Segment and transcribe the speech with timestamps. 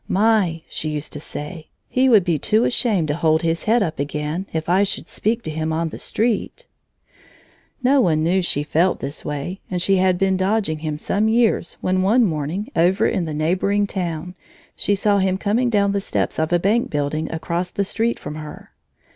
[0.07, 3.99] "My," she used to say, "he would be too ashamed to hold his head up
[3.99, 6.65] again, if I should speak to him on the street."
[7.83, 11.77] No one knew she felt this way, and she had been dodging him some years
[11.81, 14.33] when one morning, over in the neighboring town,
[14.75, 18.33] she saw him coming down the steps of a bank building across the street from
[18.33, 18.71] her.